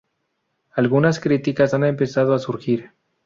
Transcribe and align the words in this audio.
Algunas 0.73 1.19
críticas 1.19 1.75
han 1.75 1.83
empezado 1.83 2.33
a 2.33 2.39
surgir. 2.39 2.91